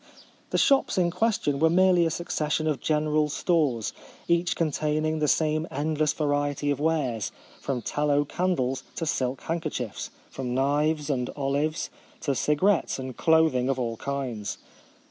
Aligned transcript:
The 0.49 0.57
shops 0.57 0.97
in 0.97 1.11
question 1.11 1.59
were 1.59 1.69
merely 1.69 2.07
a 2.07 2.09
succession 2.09 2.65
of 2.65 2.79
general" 2.79 3.29
stores," 3.29 3.93
each 4.27 4.55
containing 4.55 5.19
the 5.19 5.27
same 5.27 5.67
endless 5.69 6.11
variety 6.11 6.71
of 6.71 6.79
wares, 6.79 7.31
from 7.61 7.83
tal 7.83 8.07
low 8.07 8.25
candles 8.25 8.81
to 8.95 9.05
silk 9.05 9.41
handkerchiefs— 9.41 10.09
from 10.31 10.55
knives 10.55 11.11
and 11.11 11.29
olives 11.35 11.91
to 12.21 12.33
cigarettes 12.33 12.97
and 12.97 13.15
clothing 13.15 13.69
of 13.69 13.77
all 13.77 13.97
kinds. 13.97 14.57